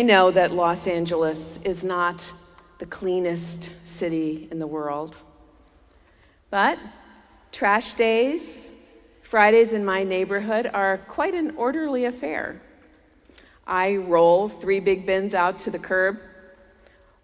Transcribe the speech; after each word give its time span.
I 0.00 0.02
know 0.02 0.30
that 0.30 0.52
Los 0.52 0.86
Angeles 0.86 1.58
is 1.62 1.84
not 1.84 2.32
the 2.78 2.86
cleanest 2.86 3.70
city 3.84 4.48
in 4.50 4.58
the 4.58 4.66
world, 4.66 5.14
but 6.48 6.78
trash 7.52 7.92
days, 7.92 8.70
Fridays 9.20 9.74
in 9.74 9.84
my 9.84 10.02
neighborhood 10.02 10.70
are 10.72 10.96
quite 11.06 11.34
an 11.34 11.54
orderly 11.54 12.06
affair. 12.06 12.62
I 13.66 13.96
roll 13.96 14.48
three 14.48 14.80
big 14.80 15.04
bins 15.04 15.34
out 15.34 15.58
to 15.58 15.70
the 15.70 15.78
curb 15.78 16.18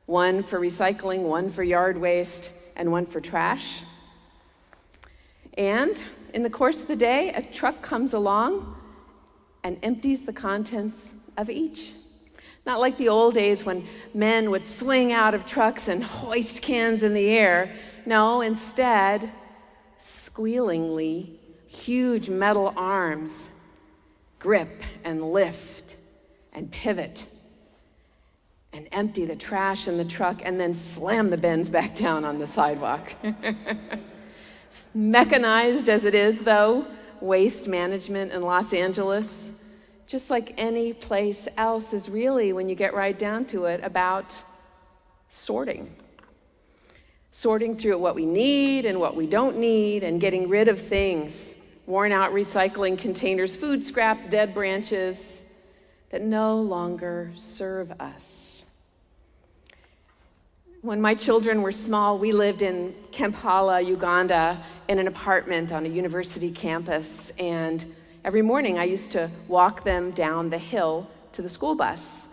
one 0.04 0.42
for 0.42 0.60
recycling, 0.60 1.22
one 1.22 1.48
for 1.48 1.62
yard 1.62 1.96
waste, 1.96 2.50
and 2.76 2.92
one 2.92 3.06
for 3.06 3.22
trash. 3.22 3.84
And 5.56 6.04
in 6.34 6.42
the 6.42 6.50
course 6.50 6.82
of 6.82 6.88
the 6.88 6.96
day, 6.96 7.32
a 7.32 7.40
truck 7.40 7.80
comes 7.80 8.12
along 8.12 8.76
and 9.64 9.78
empties 9.82 10.26
the 10.26 10.34
contents 10.34 11.14
of 11.38 11.48
each. 11.48 11.94
Not 12.66 12.80
like 12.80 12.98
the 12.98 13.08
old 13.08 13.34
days 13.34 13.64
when 13.64 13.86
men 14.12 14.50
would 14.50 14.66
swing 14.66 15.12
out 15.12 15.34
of 15.34 15.46
trucks 15.46 15.86
and 15.86 16.02
hoist 16.02 16.60
cans 16.60 17.04
in 17.04 17.14
the 17.14 17.28
air. 17.28 17.72
No, 18.04 18.40
instead, 18.40 19.30
squealingly, 19.98 21.38
huge 21.68 22.28
metal 22.28 22.74
arms 22.76 23.50
grip 24.38 24.82
and 25.04 25.32
lift 25.32 25.96
and 26.52 26.70
pivot 26.70 27.26
and 28.72 28.88
empty 28.92 29.24
the 29.24 29.36
trash 29.36 29.88
in 29.88 29.96
the 29.96 30.04
truck 30.04 30.40
and 30.44 30.60
then 30.60 30.74
slam 30.74 31.30
the 31.30 31.36
bins 31.36 31.70
back 31.70 31.94
down 31.94 32.24
on 32.24 32.38
the 32.38 32.46
sidewalk. 32.46 33.12
Mechanized 34.94 35.88
as 35.88 36.04
it 36.04 36.14
is, 36.14 36.40
though, 36.40 36.84
waste 37.20 37.68
management 37.68 38.32
in 38.32 38.42
Los 38.42 38.74
Angeles, 38.74 39.50
just 40.06 40.30
like 40.30 40.54
any 40.56 40.92
place 40.92 41.48
else, 41.56 41.92
is 41.92 42.08
really, 42.08 42.52
when 42.52 42.68
you 42.68 42.74
get 42.74 42.94
right 42.94 43.18
down 43.18 43.44
to 43.46 43.64
it, 43.64 43.80
about 43.82 44.40
sorting. 45.28 45.94
Sorting 47.30 47.76
through 47.76 47.98
what 47.98 48.14
we 48.14 48.24
need 48.24 48.86
and 48.86 49.00
what 49.00 49.16
we 49.16 49.26
don't 49.26 49.58
need, 49.58 50.04
and 50.04 50.20
getting 50.20 50.48
rid 50.48 50.68
of 50.68 50.80
things 50.80 51.54
worn 51.86 52.10
out 52.10 52.32
recycling 52.32 52.98
containers, 52.98 53.54
food 53.54 53.84
scraps, 53.84 54.26
dead 54.26 54.52
branches 54.52 55.44
that 56.10 56.22
no 56.22 56.60
longer 56.60 57.30
serve 57.36 57.92
us. 58.00 58.64
When 60.82 61.00
my 61.00 61.14
children 61.14 61.62
were 61.62 61.72
small, 61.72 62.18
we 62.18 62.32
lived 62.32 62.62
in 62.62 62.94
Kampala, 63.10 63.80
Uganda, 63.80 64.62
in 64.88 64.98
an 64.98 65.08
apartment 65.08 65.72
on 65.72 65.84
a 65.84 65.88
university 65.88 66.50
campus. 66.50 67.32
And 67.38 67.94
every 68.26 68.42
morning 68.42 68.76
I 68.76 68.82
used 68.82 69.12
to 69.12 69.30
walk 69.46 69.84
them 69.84 70.10
down 70.10 70.50
the 70.50 70.58
hill 70.58 71.08
to 71.30 71.42
the 71.42 71.48
school 71.48 71.76
bus. 71.76 72.26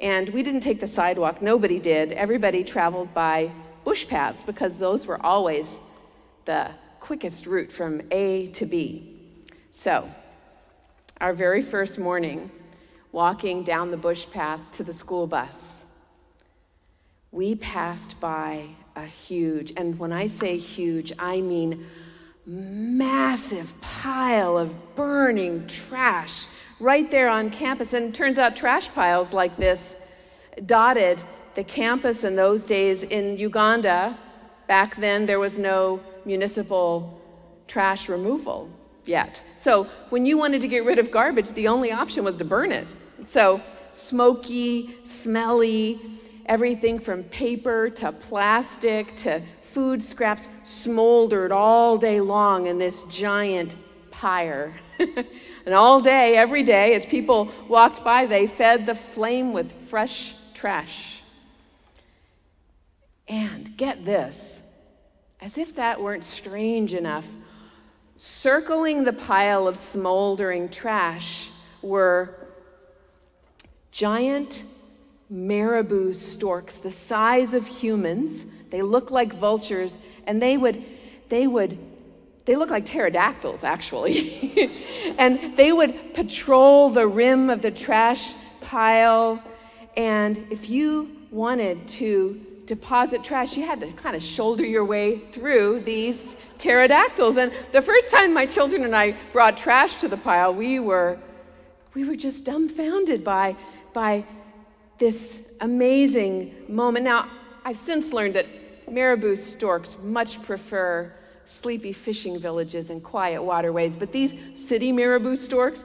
And 0.00 0.28
we 0.28 0.44
didn't 0.44 0.60
take 0.60 0.78
the 0.78 0.86
sidewalk, 0.86 1.42
nobody 1.42 1.80
did. 1.80 2.12
Everybody 2.12 2.62
traveled 2.62 3.12
by 3.12 3.50
bush 3.82 4.06
paths 4.06 4.44
because 4.44 4.78
those 4.78 5.08
were 5.08 5.20
always 5.26 5.80
the 6.44 6.70
quickest 7.00 7.46
route 7.46 7.72
from 7.72 8.00
A 8.12 8.46
to 8.52 8.64
B. 8.64 9.18
So, 9.72 10.08
our 11.20 11.34
very 11.34 11.62
first 11.62 11.98
morning, 11.98 12.52
walking 13.10 13.64
down 13.64 13.90
the 13.90 13.96
bush 13.96 14.26
path 14.30 14.60
to 14.72 14.84
the 14.84 14.92
school 14.92 15.26
bus, 15.26 15.84
we 17.32 17.56
passed 17.56 18.20
by 18.20 18.68
a 18.94 19.06
huge, 19.06 19.72
and 19.76 19.98
when 19.98 20.12
I 20.12 20.28
say 20.28 20.58
huge, 20.58 21.12
I 21.18 21.40
mean 21.40 21.86
massive 22.46 23.80
pile 23.80 24.58
of 24.58 24.96
burning 24.96 25.66
trash 25.66 26.46
right 26.78 27.10
there 27.10 27.28
on 27.28 27.50
campus. 27.50 27.92
And 27.92 28.14
turns 28.14 28.38
out 28.38 28.56
trash 28.56 28.88
piles 28.90 29.32
like 29.32 29.56
this 29.56 29.94
dotted 30.66 31.22
the 31.54 31.64
campus 31.64 32.24
in 32.24 32.36
those 32.36 32.64
days 32.64 33.02
in 33.02 33.38
Uganda. 33.38 34.18
Back 34.66 34.96
then, 34.96 35.26
there 35.26 35.38
was 35.38 35.58
no 35.58 36.00
municipal 36.24 37.20
trash 37.66 38.08
removal 38.08 38.68
yet. 39.04 39.42
So 39.56 39.84
when 40.10 40.26
you 40.26 40.36
wanted 40.36 40.60
to 40.62 40.68
get 40.68 40.84
rid 40.84 40.98
of 40.98 41.10
garbage, 41.10 41.50
the 41.50 41.68
only 41.68 41.92
option 41.92 42.24
was 42.24 42.36
to 42.36 42.44
burn 42.44 42.72
it. 42.72 42.86
So 43.26 43.60
smoky, 43.92 44.96
smelly, 45.04 46.00
Everything 46.46 46.98
from 46.98 47.24
paper 47.24 47.88
to 47.88 48.12
plastic 48.12 49.16
to 49.16 49.40
food 49.74 50.04
scraps 50.04 50.48
smoldered 50.62 51.50
all 51.50 51.98
day 51.98 52.20
long 52.20 52.68
in 52.68 52.78
this 52.78 53.02
giant 53.04 53.74
pyre. 54.12 54.72
and 54.98 55.74
all 55.74 56.00
day, 56.00 56.36
every 56.36 56.62
day, 56.62 56.94
as 56.94 57.04
people 57.04 57.50
walked 57.68 58.04
by, 58.04 58.24
they 58.24 58.46
fed 58.46 58.86
the 58.86 58.94
flame 58.94 59.52
with 59.52 59.72
fresh 59.88 60.36
trash. 60.54 61.24
And 63.26 63.76
get 63.76 64.04
this, 64.04 64.62
as 65.40 65.58
if 65.58 65.74
that 65.74 66.00
weren't 66.00 66.24
strange 66.24 66.94
enough, 66.94 67.26
circling 68.16 69.02
the 69.02 69.12
pile 69.12 69.66
of 69.66 69.76
smoldering 69.76 70.68
trash 70.68 71.50
were 71.82 72.32
giant 73.90 74.62
marabou 75.30 76.12
storks, 76.12 76.78
the 76.78 76.90
size 76.90 77.54
of 77.54 77.66
humans. 77.66 78.44
They 78.70 78.82
look 78.82 79.10
like 79.10 79.34
vultures, 79.34 79.98
and 80.26 80.40
they 80.40 80.56
would, 80.56 80.84
they 81.28 81.46
would, 81.46 81.78
they 82.44 82.56
look 82.56 82.70
like 82.70 82.84
pterodactyls, 82.84 83.64
actually. 83.64 84.70
and 85.18 85.56
they 85.56 85.72
would 85.72 86.14
patrol 86.14 86.90
the 86.90 87.06
rim 87.06 87.50
of 87.50 87.62
the 87.62 87.70
trash 87.70 88.34
pile. 88.60 89.42
And 89.96 90.46
if 90.50 90.68
you 90.68 91.16
wanted 91.30 91.88
to 91.88 92.40
deposit 92.66 93.22
trash, 93.22 93.56
you 93.56 93.64
had 93.64 93.80
to 93.80 93.92
kind 93.92 94.16
of 94.16 94.22
shoulder 94.22 94.64
your 94.64 94.84
way 94.84 95.18
through 95.32 95.80
these 95.80 96.36
pterodactyls. 96.58 97.36
And 97.36 97.52
the 97.72 97.82
first 97.82 98.10
time 98.10 98.32
my 98.32 98.46
children 98.46 98.84
and 98.84 98.94
I 98.94 99.16
brought 99.32 99.56
trash 99.56 100.00
to 100.00 100.08
the 100.08 100.16
pile, 100.16 100.54
we 100.54 100.80
were, 100.80 101.18
we 101.94 102.04
were 102.04 102.16
just 102.16 102.44
dumbfounded 102.44 103.22
by, 103.24 103.56
by 103.92 104.24
this 104.98 105.42
amazing 105.60 106.54
moment. 106.68 107.04
Now, 107.04 107.28
I've 107.64 107.78
since 107.78 108.12
learned 108.12 108.34
that 108.34 108.46
marabou 108.90 109.36
storks 109.36 109.96
much 110.02 110.42
prefer 110.42 111.12
sleepy 111.46 111.92
fishing 111.92 112.38
villages 112.38 112.90
and 112.90 113.02
quiet 113.02 113.42
waterways, 113.42 113.96
but 113.96 114.12
these 114.12 114.32
city 114.54 114.92
marabou 114.92 115.36
storks, 115.36 115.84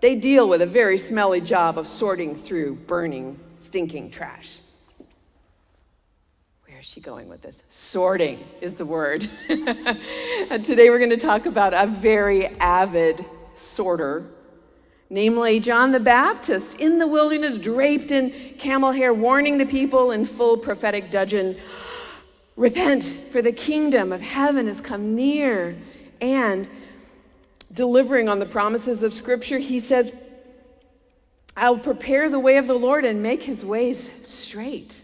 they 0.00 0.14
deal 0.14 0.48
with 0.48 0.62
a 0.62 0.66
very 0.66 0.98
smelly 0.98 1.40
job 1.40 1.78
of 1.78 1.88
sorting 1.88 2.36
through 2.36 2.74
burning, 2.74 3.38
stinking 3.56 4.10
trash. 4.10 4.60
Where 6.66 6.78
is 6.78 6.86
she 6.86 7.00
going 7.00 7.28
with 7.28 7.42
this? 7.42 7.62
Sorting 7.68 8.38
is 8.60 8.74
the 8.74 8.86
word. 8.86 9.28
and 9.48 10.64
today 10.64 10.90
we're 10.90 10.98
going 10.98 11.10
to 11.10 11.16
talk 11.16 11.46
about 11.46 11.74
a 11.74 11.88
very 11.88 12.46
avid 12.58 13.24
sorter 13.54 14.26
namely 15.10 15.60
John 15.60 15.92
the 15.92 16.00
Baptist 16.00 16.74
in 16.78 16.98
the 16.98 17.06
wilderness, 17.06 17.58
draped 17.58 18.10
in 18.10 18.30
camel 18.58 18.92
hair, 18.92 19.12
warning 19.14 19.58
the 19.58 19.66
people 19.66 20.10
in 20.10 20.24
full 20.24 20.56
prophetic 20.56 21.10
dudgeon 21.10 21.56
Repent, 22.58 23.04
for 23.04 23.40
the 23.40 23.52
kingdom 23.52 24.12
of 24.12 24.20
heaven 24.20 24.66
has 24.66 24.80
come 24.80 25.14
near. 25.14 25.76
And 26.20 26.68
delivering 27.72 28.28
on 28.28 28.40
the 28.40 28.46
promises 28.46 29.04
of 29.04 29.14
Scripture, 29.14 29.58
he 29.58 29.78
says, 29.78 30.12
I'll 31.56 31.78
prepare 31.78 32.28
the 32.28 32.40
way 32.40 32.56
of 32.56 32.66
the 32.66 32.74
Lord 32.74 33.04
and 33.04 33.22
make 33.22 33.44
his 33.44 33.64
ways 33.64 34.10
straight. 34.24 35.00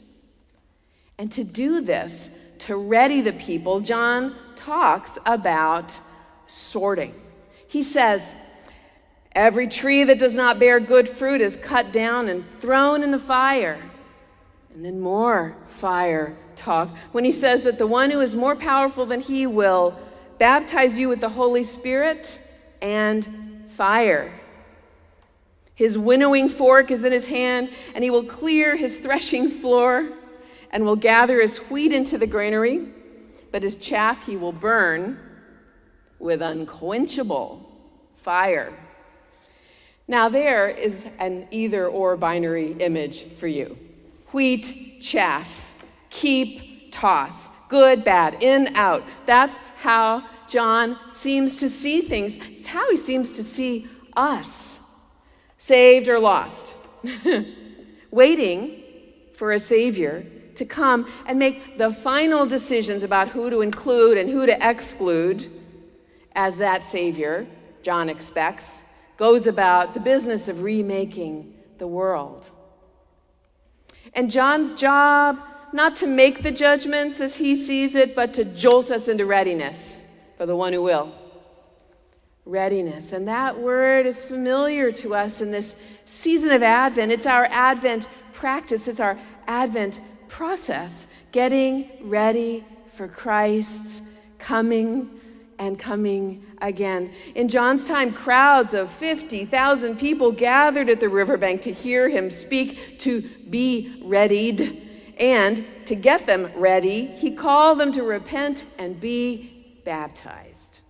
And 1.17 1.31
to 1.31 1.45
do 1.45 1.81
this, 1.81 2.29
to 2.61 2.75
ready 2.75 3.21
the 3.21 3.33
people, 3.33 3.79
John 3.79 4.35
talks 4.57 5.17
about 5.25 5.97
sorting. 6.47 7.15
He 7.69 7.85
says, 7.85 8.35
Every 9.35 9.67
tree 9.67 10.05
that 10.05 10.19
does 10.19 10.35
not 10.35 10.61
bear 10.61 10.79
good 10.79 11.09
fruit 11.09 11.41
is 11.41 11.57
cut 11.57 11.93
down 11.93 12.29
and 12.29 12.45
thrown 12.61 13.03
in 13.03 13.11
the 13.11 13.19
fire. 13.19 13.83
And 14.73 14.85
then 14.85 15.01
more 15.01 15.57
fire 15.69 16.37
talk 16.55 16.97
when 17.13 17.25
he 17.25 17.33
says 17.33 17.65
that 17.65 17.79
the 17.79 17.87
one 17.87 18.11
who 18.11 18.21
is 18.21 18.37
more 18.37 18.55
powerful 18.55 19.07
than 19.07 19.21
he 19.21 19.47
will 19.47 19.99
baptize 20.39 20.99
you 20.99 21.09
with 21.09 21.21
the 21.21 21.29
Holy 21.29 21.65
Spirit 21.65 22.39
and 22.81 23.65
fire. 23.71 24.33
His 25.75 25.99
winnowing 25.99 26.49
fork 26.49 26.93
is 26.93 27.05
in 27.05 27.11
his 27.11 27.27
hand, 27.27 27.71
and 27.95 28.05
he 28.05 28.11
will 28.11 28.25
clear 28.25 28.77
his 28.77 28.99
threshing 28.99 29.49
floor 29.49 30.13
and 30.71 30.85
will 30.85 30.97
gather 30.97 31.41
his 31.41 31.59
wheat 31.59 31.93
into 31.93 32.19
the 32.19 32.27
granary, 32.27 32.89
but 33.51 33.65
his 33.65 33.75
chaff 33.77 34.27
he 34.27 34.37
will 34.37 34.53
burn 34.53 35.19
with 36.21 36.41
unquenchable 36.41 37.69
fire. 38.17 38.73
Now, 40.07 40.29
there 40.29 40.69
is 40.69 41.05
an 41.19 41.49
either 41.51 41.87
or 41.89 42.17
binary 42.17 42.73
image 42.73 43.27
for 43.39 43.47
you 43.47 43.77
wheat, 44.33 45.01
chaff, 45.01 45.63
keep, 46.11 46.93
toss, 46.93 47.49
good, 47.69 48.03
bad, 48.03 48.43
in, 48.43 48.75
out. 48.75 49.05
That's 49.27 49.57
how 49.77 50.27
John 50.49 50.99
seems 51.11 51.59
to 51.59 51.71
see 51.71 52.01
things. 52.01 52.39
It's 52.51 52.67
how 52.67 52.91
he 52.91 52.97
seems 52.97 53.31
to 53.33 53.45
see 53.45 53.87
us 54.17 54.81
saved 55.57 56.09
or 56.09 56.19
lost. 56.19 56.75
waiting 58.15 58.81
for 59.35 59.53
a 59.53 59.59
Savior 59.59 60.25
to 60.55 60.65
come 60.65 61.11
and 61.27 61.37
make 61.37 61.77
the 61.79 61.93
final 61.93 62.47
decisions 62.47 63.03
about 63.03 63.29
who 63.29 63.51
to 63.51 63.61
include 63.61 64.17
and 64.17 64.31
who 64.31 64.47
to 64.47 64.57
exclude 64.71 65.51
as 66.37 66.57
that 66.57 66.85
Savior, 66.85 67.45
John 67.83 68.09
expects, 68.09 68.84
goes 69.17 69.47
about 69.47 69.95
the 69.95 70.01
business 70.01 70.49
of 70.49 70.63
remaking 70.63 71.55
the 71.79 71.87
world. 71.87 72.47
And 74.13 74.31
John's 74.31 74.73
job, 74.73 75.39
not 75.73 75.97
to 75.97 76.07
make 76.07 76.43
the 76.43 76.51
judgments 76.51 77.21
as 77.21 77.37
he 77.37 77.57
sees 77.57 77.95
it, 77.95 78.15
but 78.15 78.35
to 78.35 78.45
jolt 78.45 78.91
us 78.91 79.09
into 79.09 79.27
readiness 79.27 80.05
for 80.37 80.47
the 80.47 80.57
one 80.57 80.73
who 80.73 80.83
will. 80.83 81.13
Readiness. 82.45 83.13
And 83.13 83.27
that 83.29 83.59
word 83.59 84.07
is 84.07 84.25
familiar 84.25 84.93
to 84.93 85.15
us 85.15 85.41
in 85.41 85.51
this 85.51 85.75
season 86.05 86.53
of 86.53 86.63
Advent. 86.63 87.11
It's 87.11 87.27
our 87.27 87.47
Advent 87.47 88.09
practice, 88.33 88.87
it's 88.87 89.01
our 89.01 89.19
Advent 89.47 90.01
process, 90.29 91.07
getting 91.33 91.91
ready 92.03 92.65
for 92.93 93.09
Christ's 93.09 94.03
coming 94.39 95.21
and 95.59 95.79
coming 95.79 96.45
again. 96.61 97.13
In 97.35 97.49
John's 97.49 97.85
time, 97.85 98.13
crowds 98.13 98.75
of 98.75 98.91
50,000 98.91 99.99
people 99.99 100.33
gathered 100.33 100.91
at 100.91 101.01
the 101.01 101.09
riverbank 101.09 101.63
to 101.63 101.73
hear 101.73 102.09
him 102.09 102.31
speak, 102.31 102.99
to 103.01 103.23
be 103.51 104.01
readied. 104.05 104.81
And 105.19 105.65
to 105.87 105.95
get 105.95 106.27
them 106.27 106.51
ready, 106.57 107.07
he 107.07 107.31
called 107.31 107.79
them 107.79 107.93
to 107.93 108.03
repent 108.03 108.65
and 108.79 109.01
be 109.01 109.81
baptized. 109.85 110.81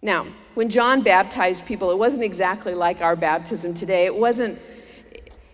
Now, 0.00 0.26
when 0.54 0.68
John 0.68 1.02
baptized 1.02 1.66
people, 1.66 1.90
it 1.90 1.98
wasn't 1.98 2.22
exactly 2.22 2.74
like 2.74 3.00
our 3.00 3.16
baptism 3.16 3.74
today. 3.74 4.04
It 4.06 4.14
wasn't 4.14 4.58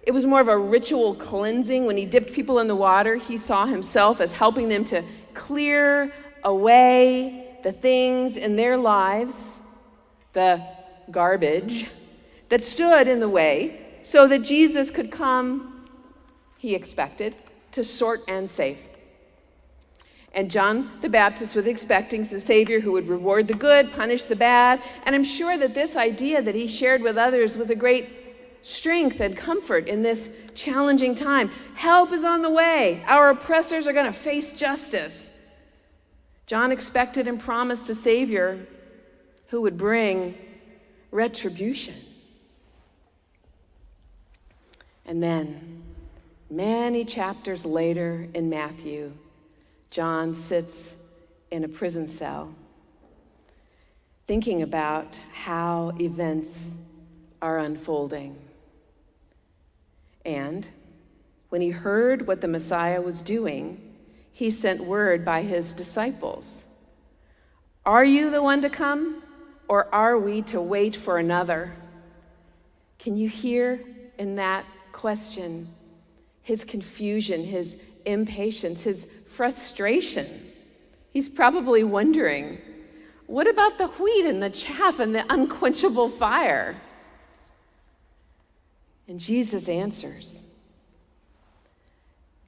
it 0.05 0.11
was 0.11 0.27
more 0.27 0.41
of 0.41 0.49
a 0.49 0.59
ritual 0.59 1.15
cleansing. 1.15 1.87
When 1.87 1.97
he 1.97 2.07
dipped 2.07 2.33
people 2.33 2.59
in 2.59 2.67
the 2.67 2.75
water, 2.75 3.15
he 3.15 3.37
saw 3.37 3.67
himself 3.67 4.21
as 4.21 4.33
helping 4.33 4.69
them 4.69 4.85
to 4.87 5.05
clear 5.33 6.13
away 6.43 7.52
the 7.63 7.73
things 7.73 8.37
in 8.37 8.57
their 8.57 8.77
lives, 8.77 9.61
the 10.33 10.63
garbage 11.11 11.89
that 12.49 12.63
stood 12.63 13.09
in 13.09 13.21
the 13.21 13.29
way, 13.29 13.87
so 14.03 14.27
that 14.27 14.41
Jesus 14.41 14.91
could 14.91 15.11
come, 15.11 15.89
he 16.59 16.75
expected, 16.75 17.37
to 17.73 17.85
sort 17.85 18.21
and 18.29 18.51
save. 18.51 18.79
And 20.35 20.51
John 20.51 20.91
the 21.03 21.09
Baptist 21.09 21.55
was 21.55 21.67
expecting 21.67 22.23
the 22.23 22.41
Savior 22.41 22.81
who 22.81 22.93
would 22.93 23.09
reward 23.09 23.49
the 23.49 23.55
good, 23.55 23.93
punish 23.93 24.25
the 24.25 24.37
bad. 24.37 24.83
And 25.05 25.15
I'm 25.15 25.25
sure 25.25 25.59
that 25.59 25.75
this 25.75 25.95
idea 25.95 26.41
that 26.41 26.55
he 26.55 26.67
shared 26.67 27.03
with 27.03 27.19
others 27.19 27.57
was 27.57 27.71
a 27.71 27.75
great 27.75 28.09
strength 28.63 29.21
and 29.21 29.37
comfort 29.37 29.89
in 29.89 30.03
this 30.03 30.31
challenging 30.55 31.15
time. 31.15 31.51
Help 31.75 32.13
is 32.13 32.25
on 32.25 32.43
the 32.43 32.51
way. 32.51 33.03
Our 33.07 33.31
oppressors 33.31 33.87
are 33.87 33.93
going 33.93 34.07
to 34.07 34.13
face 34.13 34.53
justice. 34.53 35.32
John 36.53 36.71
expected 36.71 37.29
and 37.29 37.41
promised 37.41 37.89
a 37.89 37.95
Savior 37.95 38.67
who 39.47 39.63
would 39.63 39.79
bring 39.79 40.35
retribution. 41.11 41.95
And 45.07 45.23
then, 45.23 45.83
many 46.51 47.07
chapters 47.07 47.65
later 47.65 48.29
in 48.35 48.51
Matthew, 48.51 49.13
John 49.89 50.35
sits 50.35 50.95
in 51.51 51.65
a 51.65 51.69
prison 51.69 52.07
cell 52.07 52.55
thinking 54.27 54.61
about 54.61 55.19
how 55.33 55.95
events 55.99 56.73
are 57.41 57.61
unfolding. 57.61 58.37
And 60.27 60.69
when 61.49 61.63
he 61.63 61.71
heard 61.71 62.27
what 62.27 62.43
the 62.43 62.49
Messiah 62.49 63.01
was 63.01 63.23
doing, 63.23 63.92
he 64.33 64.51
sent 64.51 64.85
word 64.85 65.25
by 65.25 65.43
his 65.43 65.73
disciples 65.73 66.65
Are 67.85 68.05
you 68.05 68.31
the 68.31 68.43
one 68.43 68.63
to 68.63 68.71
come, 68.71 69.23
or 69.69 69.93
are 69.95 70.19
we 70.19 70.43
to 70.43 70.61
wait 70.61 70.97
for 70.97 71.19
another? 71.19 71.73
Can 72.99 73.17
you 73.17 73.29
hear 73.29 73.81
in 74.19 74.37
that 74.37 74.65
question 74.93 75.69
his 76.43 76.65
confusion, 76.65 77.45
his 77.45 77.77
impatience, 78.05 78.83
his 78.83 79.07
frustration? 79.27 80.53
He's 81.11 81.29
probably 81.29 81.85
wondering 81.85 82.59
what 83.27 83.47
about 83.49 83.79
the 83.79 83.87
wheat 83.87 84.27
and 84.27 84.43
the 84.43 84.51
chaff 84.51 84.99
and 84.99 85.15
the 85.15 85.25
unquenchable 85.33 86.11
fire? 86.11 86.77
And 89.09 89.19
Jesus 89.19 89.69
answers 89.69 90.43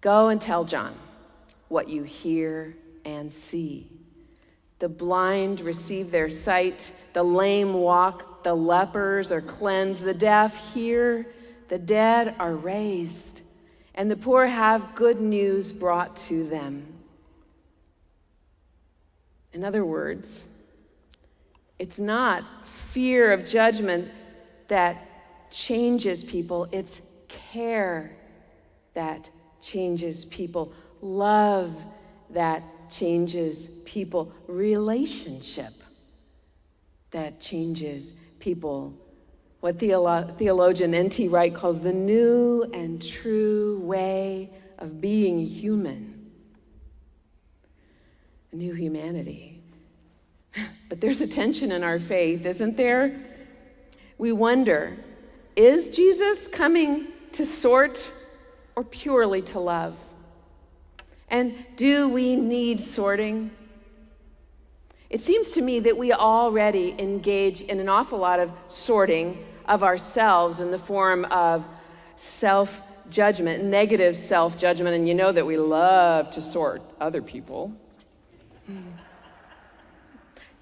Go 0.00 0.28
and 0.28 0.40
tell 0.40 0.64
John 0.64 0.94
what 1.75 1.88
you 1.88 2.05
hear 2.05 2.76
and 3.05 3.32
see. 3.32 3.91
The 4.79 4.88
blind 4.88 5.59
receive 5.59 6.12
their 6.12 6.31
sight, 6.31 6.93
the 7.15 7.23
lame 7.25 7.75
walk, 7.75 8.44
the 8.44 8.55
lepers 8.55 9.32
are 9.32 9.41
cleansed, 9.41 10.05
the 10.05 10.15
deaf 10.15 10.73
hear, 10.73 11.26
the 11.69 11.79
dead 11.79 12.37
are 12.38 12.55
raised, 12.55 13.41
and 13.97 14.09
the 14.09 14.17
poor 14.17 14.47
have 14.47 14.94
good 14.94 15.21
news 15.21 15.73
brought 15.73 16.15
to 16.29 16.47
them. 16.47 16.87
In 19.53 19.65
other 19.65 19.85
words, 19.85 20.47
it's 21.81 21.99
not 21.99 22.44
fear 22.65 23.32
of 23.32 23.44
judgment 23.44 24.12
that 24.69 25.50
changes 25.50 26.23
people, 26.23 26.69
it's 26.71 27.00
care 27.26 28.15
that 28.94 29.29
changes 29.61 30.25
people, 30.26 30.73
love 31.04 31.76
that 32.30 32.62
changes 32.90 33.68
people, 33.84 34.32
relationship 34.46 35.72
that 37.10 37.40
changes 37.40 38.14
people. 38.40 38.94
What 39.60 39.78
theolo- 39.78 40.36
theologian 40.38 40.94
N.T. 40.94 41.28
Wright 41.28 41.54
calls 41.54 41.80
the 41.80 41.92
new 41.92 42.62
and 42.74 43.00
true 43.00 43.78
way 43.80 44.50
of 44.78 45.00
being 45.00 45.46
human. 45.46 46.30
A 48.52 48.56
new 48.56 48.74
humanity. 48.74 49.62
But 50.88 51.00
there's 51.00 51.20
a 51.20 51.26
tension 51.26 51.72
in 51.72 51.82
our 51.82 51.98
faith, 51.98 52.44
isn't 52.44 52.76
there? 52.76 53.20
We 54.18 54.32
wonder 54.32 54.96
is 55.56 55.88
Jesus 55.88 56.46
coming 56.48 57.06
to 57.32 57.44
sort 57.44 58.12
or 58.76 58.84
purely 58.84 59.42
to 59.42 59.61
love? 59.61 59.96
And 61.28 61.54
do 61.76 62.09
we 62.09 62.37
need 62.37 62.81
sorting? 62.81 63.50
It 65.11 65.23
seems 65.23 65.50
to 65.52 65.62
me 65.62 65.81
that 65.81 65.97
we 65.97 66.12
already 66.12 66.95
engage 66.99 67.61
in 67.61 67.81
an 67.81 67.88
awful 67.88 68.19
lot 68.19 68.40
of 68.40 68.50
sorting 68.69 69.45
of 69.66 69.83
ourselves 69.83 70.61
in 70.61 70.71
the 70.71 70.78
form 70.78 71.25
of 71.26 71.64
self 72.16 72.83
judgment, 73.11 73.64
negative 73.64 74.16
self 74.16 74.57
judgment, 74.57 74.97
and 74.97 75.09
you 75.09 75.14
know 75.14 75.33
that 75.33 75.47
we 75.47 75.57
love 75.57 76.31
to 76.31 76.40
sort 76.40 76.83
other 77.00 77.23
people. 77.23 77.73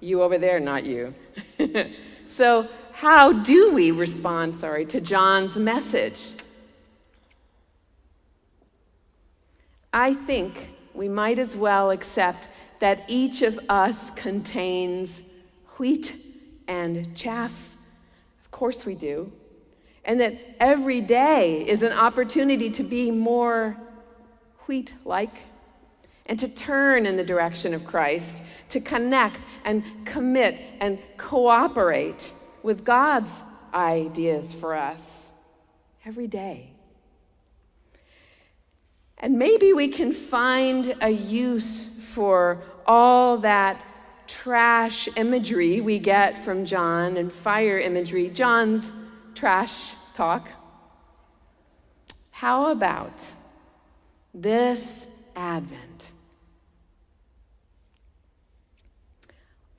You 0.03 0.21
over 0.21 0.37
there, 0.37 0.59
not 0.59 0.85
you. 0.85 1.15
so 2.27 2.67
how 2.91 3.31
do 3.31 3.73
we 3.73 3.91
respond, 3.91 4.53
sorry, 4.53 4.85
to 4.87 4.99
John's 4.99 5.55
message? 5.55 6.33
I 9.93 10.15
think 10.15 10.69
we 10.93 11.07
might 11.07 11.37
as 11.37 11.55
well 11.55 11.91
accept 11.91 12.47
that 12.79 13.03
each 13.07 13.43
of 13.43 13.59
us 13.69 14.09
contains 14.11 15.21
wheat 15.77 16.15
and 16.67 17.15
chaff. 17.15 17.53
Of 18.43 18.51
course 18.51 18.85
we 18.85 18.95
do. 18.95 19.31
And 20.03 20.19
that 20.19 20.37
every 20.59 20.99
day 20.99 21.65
is 21.67 21.83
an 21.83 21.93
opportunity 21.93 22.69
to 22.71 22.83
be 22.83 23.11
more 23.11 23.77
wheat 24.67 24.93
like 25.05 25.35
and 26.25 26.39
to 26.39 26.47
turn 26.47 27.05
in 27.05 27.15
the 27.15 27.23
direction 27.23 27.73
of 27.73 27.85
Christ, 27.85 28.43
to 28.69 28.79
connect 28.79 29.39
and 29.65 29.83
commit 30.05 30.59
and 30.79 30.99
cooperate 31.17 32.33
with 32.63 32.83
God's 32.83 33.31
ideas 33.73 34.53
for 34.53 34.73
us 34.73 35.31
every 36.05 36.27
day. 36.27 36.72
And 39.23 39.39
maybe 39.39 39.71
we 39.71 39.87
can 39.87 40.11
find 40.11 40.97
a 40.99 41.09
use 41.09 41.87
for 41.87 42.61
all 42.85 43.37
that 43.37 43.81
trash 44.27 45.07
imagery 45.15 45.79
we 45.79 45.97
get 45.97 46.43
from 46.43 46.65
John 46.65 47.15
and 47.15 47.31
fire 47.31 47.79
imagery, 47.79 48.29
John's 48.29 48.83
trash 49.33 49.95
talk. 50.13 50.49
How 52.31 52.71
about 52.71 53.33
this 54.33 55.07
Advent? 55.37 56.11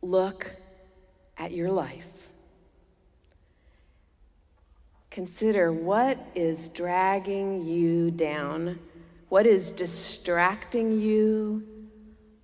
Look 0.00 0.50
at 1.36 1.52
your 1.52 1.70
life 1.70 2.14
consider 5.14 5.72
what 5.72 6.18
is 6.34 6.70
dragging 6.70 7.64
you 7.64 8.10
down, 8.10 8.76
what 9.34 9.46
is 9.46 9.72
distracting 9.72 11.00
you, 11.00 11.60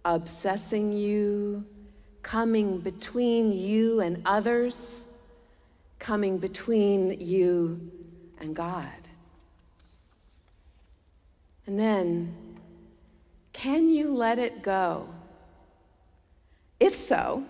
obsessing 0.04 0.92
you, 0.92 1.64
coming 2.20 2.80
between 2.80 3.52
you 3.52 4.00
and 4.00 4.20
others, 4.26 5.04
coming 6.00 6.36
between 6.36 7.20
you 7.20 7.92
and 8.40 8.56
God. 8.56 8.88
And 11.64 11.78
then, 11.78 12.34
can 13.52 13.88
you 13.88 14.12
let 14.12 14.40
it 14.40 14.60
go? 14.60 15.08
If 16.80 16.96
so, 16.96 17.44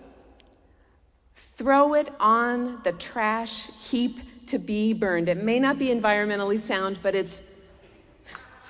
throw 1.57 1.95
it 1.95 2.13
on 2.19 2.81
the 2.83 2.91
trash 2.91 3.71
heap 3.89 4.19
to 4.45 4.59
be 4.59 4.93
burned. 4.93 5.29
It 5.29 5.43
may 5.43 5.59
not 5.59 5.79
be 5.79 5.87
environmentally 5.87 6.61
sound, 6.61 6.99
but 7.01 7.15
it's 7.15 7.41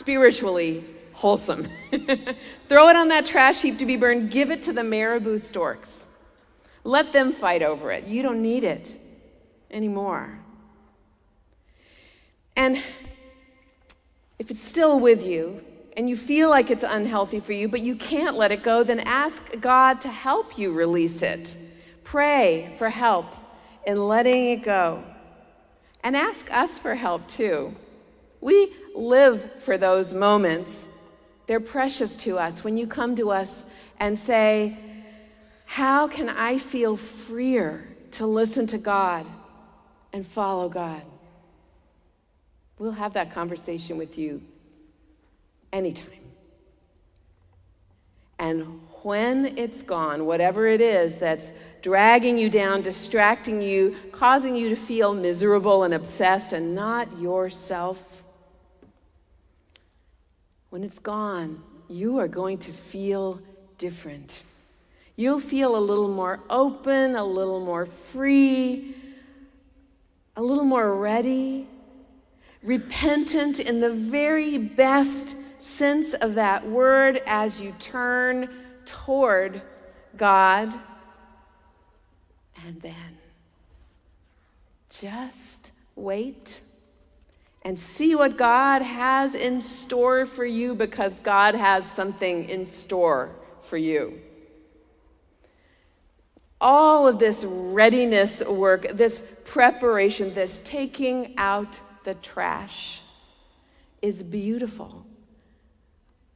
spiritually 0.01 0.84
wholesome. 1.13 1.67
Throw 2.67 2.88
it 2.89 2.96
on 2.96 3.10
that 3.10 3.27
trash 3.27 3.62
heap 3.62 3.77
to 3.77 3.86
be 3.86 3.98
burned. 3.98 4.31
Give 4.31 4.50
it 4.50 4.63
to 4.63 4.74
the 4.74 4.84
marabou 4.84 5.38
storks. 5.38 6.08
Let 6.84 7.13
them 7.13 7.31
fight 7.31 7.62
over 7.62 7.91
it. 7.91 8.05
You 8.05 8.24
don't 8.24 8.41
need 8.41 8.63
it 8.63 9.00
anymore. 9.70 10.39
And 12.55 12.81
if 14.39 14.50
it's 14.50 14.67
still 14.67 15.00
with 15.00 15.24
you 15.24 15.63
and 15.96 16.10
you 16.10 16.17
feel 16.17 16.50
like 16.50 16.72
it's 16.72 16.84
unhealthy 16.84 17.39
for 17.39 17.53
you, 17.53 17.67
but 17.67 17.81
you 17.81 17.96
can't 17.96 18.36
let 18.36 18.51
it 18.51 18.63
go, 18.63 18.84
then 18.84 19.01
ask 19.01 19.43
God 19.60 20.01
to 20.01 20.10
help 20.10 20.58
you 20.58 20.72
release 20.74 21.22
it. 21.22 21.55
Pray 22.03 22.74
for 22.79 22.89
help 22.89 23.27
in 23.86 24.08
letting 24.08 24.50
it 24.50 24.63
go. 24.63 25.03
And 26.03 26.17
ask 26.17 26.51
us 26.51 26.79
for 26.79 26.96
help 26.96 27.27
too. 27.27 27.75
We 28.41 28.74
live 28.95 29.62
for 29.62 29.77
those 29.77 30.13
moments. 30.13 30.88
They're 31.48 31.60
precious 31.60 32.15
to 32.17 32.38
us 32.38 32.63
when 32.63 32.77
you 32.77 32.88
come 32.88 33.15
to 33.17 33.31
us 33.31 33.65
and 34.00 34.17
say, 34.17 34.77
How 35.65 36.07
can 36.07 36.29
I 36.29 36.57
feel 36.57 36.98
freer 36.98 37.88
to 38.12 38.25
listen 38.25 38.67
to 38.67 38.77
God 38.77 39.25
and 40.13 40.25
follow 40.25 40.69
God? 40.69 41.01
We'll 42.77 42.91
have 42.93 43.13
that 43.13 43.31
conversation 43.33 43.98
with 43.98 44.17
you 44.17 44.41
anytime. 45.71 46.07
And 48.39 48.81
when 49.03 49.57
it's 49.57 49.83
gone, 49.83 50.25
whatever 50.25 50.67
it 50.67 50.81
is 50.81 51.17
that's 51.17 51.51
dragging 51.83 52.38
you 52.38 52.50
down, 52.50 52.81
distracting 52.81 53.62
you, 53.62 53.95
causing 54.12 54.55
you 54.55 54.69
to 54.69 54.75
feel 54.75 55.13
miserable 55.13 55.83
and 55.83 55.93
obsessed 55.93 56.53
and 56.53 56.74
not 56.74 57.19
yourself, 57.19 58.24
when 60.72 60.86
it's 60.86 61.00
gone, 61.00 61.62
you 61.90 62.18
are 62.18 62.30
going 62.30 62.58
to 62.58 62.72
feel 62.72 63.42
different. 63.78 64.46
You'll 65.18 65.42
feel 65.42 65.75
a 65.75 65.78
little 65.78 66.08
more 66.08 66.40
open, 66.50 67.16
a 67.16 67.24
little 67.24 67.60
more 67.60 67.86
free, 67.86 68.96
a 70.38 70.42
little 70.42 70.63
more 70.63 70.96
ready, 70.96 71.68
repentant 72.63 73.60
in 73.60 73.82
the 73.82 73.94
very 73.94 74.58
best 74.58 75.36
sense 75.60 76.13
of 76.13 76.36
that 76.36 76.66
word 76.66 77.22
as 77.28 77.60
you 77.60 77.74
turn 77.78 78.50
toward 78.86 79.62
God 80.16 80.74
and 82.66 82.82
then 82.82 83.18
just 84.90 85.72
wait 85.98 86.62
and 87.63 87.77
see 87.77 88.15
what 88.15 88.38
God 88.38 88.82
has 88.82 89.36
in 89.36 89.62
store 89.62 90.25
for 90.25 90.46
you 90.46 90.74
because 90.74 91.13
God 91.24 91.53
has 91.56 91.86
something 91.91 92.50
in 92.50 92.65
store 92.65 93.32
for 93.63 93.77
you. 93.77 94.20
All 96.60 97.08
of 97.08 97.20
this 97.20 97.44
readiness 97.44 98.44
work, 98.44 98.88
this 98.94 99.22
preparation, 99.46 100.34
this 100.34 100.60
taking 100.63 101.34
out 101.38 101.80
the 102.03 102.15
trash 102.15 103.01
is 104.01 104.24
beautiful. 104.24 105.06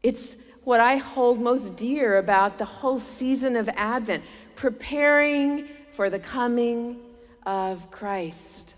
It's 0.04 0.36
what 0.64 0.80
I 0.80 0.98
hold 0.98 1.40
most 1.40 1.76
dear 1.76 2.18
about 2.18 2.58
the 2.58 2.66
whole 2.66 3.00
season 3.00 3.56
of 3.56 3.70
Advent, 3.70 4.24
preparing 4.56 5.68
for 5.92 6.10
the 6.10 6.20
coming 6.20 6.98
of 7.46 7.90
Christ 7.92 8.76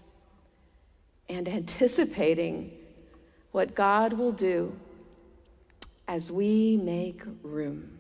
and 1.30 1.48
anticipating 1.48 2.72
what 3.52 3.76
God 3.76 4.14
will 4.14 4.32
do 4.32 4.76
as 6.08 6.32
we 6.32 6.78
make 6.78 7.22
room. 7.44 7.98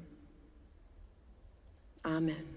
Amen. 2.05 2.57